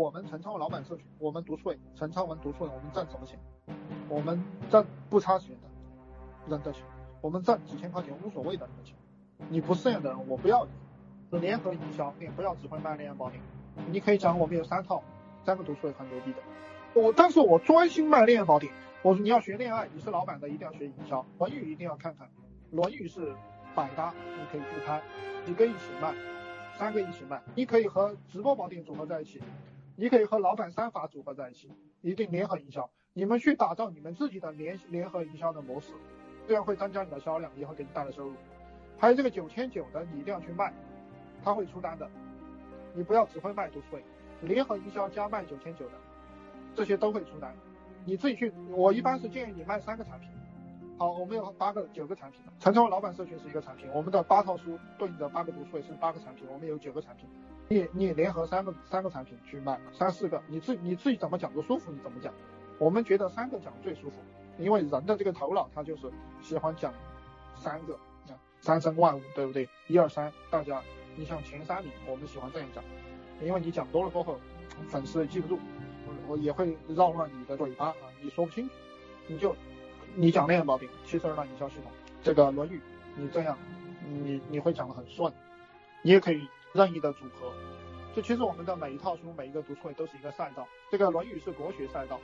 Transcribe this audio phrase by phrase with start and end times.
[0.00, 3.38] 我们陈昌文老板社群，我们读书会，陈昌文读书会，我们挣什么钱？
[4.08, 5.68] 我们挣不差钱的
[6.48, 6.82] 人的钱，
[7.20, 8.96] 我们挣几千块钱无所谓的人的钱。
[9.50, 10.70] 你不适应的人，我不要你。
[11.30, 13.42] 是联合营销，你不要只会卖恋爱宝典。
[13.92, 15.02] 你可以讲我们有三套，
[15.44, 16.38] 三个读书会很牛逼的。
[16.94, 18.72] 我但是我专心卖恋爱宝典。
[19.02, 22.26] 我说你要学恋爱，你是老板的一定要学营销，《论语》一定要看看，
[22.70, 23.34] 《论语》是
[23.74, 25.02] 百搭，你可以去拍，
[25.44, 26.14] 几个一起卖，
[26.78, 29.42] 三个一起卖，你可以和直播宝典组合在一起，
[30.00, 31.70] 你可以和老板三法组合在一起，
[32.00, 32.88] 一定联合营销。
[33.12, 35.92] 你们去打造你们自己的联联合营销的模式，
[36.48, 38.32] 这样会增加你的销量，也会给你带来收入。
[38.96, 40.72] 还有这个九千九的，你一定要去卖，
[41.44, 42.08] 他会出单的。
[42.94, 44.02] 你不要只会卖读书会，
[44.40, 45.92] 联合营销加卖九千九的，
[46.74, 47.54] 这些都会出单。
[48.06, 50.30] 你自己去，我一般是建议你卖三个产品。
[50.96, 52.40] 好，我们有八个、九个产品。
[52.58, 57.28] 陈超老板社群是一个产品，我们的八套书对应的八个读书会是八个产品，我们有九个产品。
[57.72, 62.34] 你你联合三个三个产品去卖，三四个，你自你自己怎么讲都舒服，你怎么讲？
[62.78, 64.16] 我们觉得三个讲最舒服，
[64.58, 66.10] 因为人的这个头脑他就是
[66.42, 66.92] 喜欢讲
[67.54, 67.96] 三个，
[68.60, 69.68] 三生万物，对不对？
[69.86, 70.82] 一二三，大家，
[71.14, 72.82] 你像前三名，我们喜欢这样讲，
[73.40, 74.36] 因为你讲多了过后，
[74.88, 75.56] 粉丝记不住。
[76.08, 78.74] 我我也会绕乱你的嘴巴啊，你说不清楚，
[79.28, 79.54] 你就
[80.16, 82.80] 你讲那个毛病，七十二大营销系统，这个论语，
[83.14, 83.56] 你这样，
[84.08, 85.32] 你你会讲的很顺，
[86.02, 87.52] 你也可以任意的组合。
[88.14, 90.66] 就其实我们的每一套书，每一个读书会都是一个赛道。
[90.90, 92.18] 这个论语是国学赛道，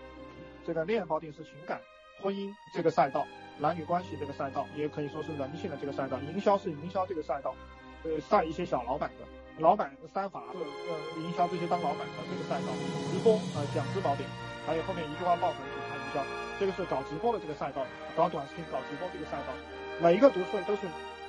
[0.67, 1.81] 这个恋爱宝典是情感
[2.21, 3.25] 婚姻这个赛道，
[3.59, 6.19] 男女关系这个赛道，也可以说是人性的这个赛道。
[6.19, 7.55] 营销是营销这个赛道，
[8.03, 9.25] 呃，赛一些小老板的。
[9.59, 12.73] 老板三法是呃营销这些当老板的这个赛道，
[13.11, 14.29] 直播呃讲师宝典，
[14.67, 16.23] 还有后面一句话爆粉品牌营销，
[16.61, 19.55] 这个是搞直播的这个赛道，搞短视频搞直播这个赛道，
[20.03, 20.87] 每一个读书会都是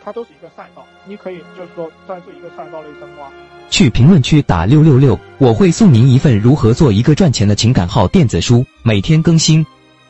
[0.08, 3.30] 它都是一个赛道，你可以就是说在这一个赛道内深挖。
[3.70, 9.66] 去评论区打六六六，我会送您一份如何做一个赚钱的情感号电子书，每天更新。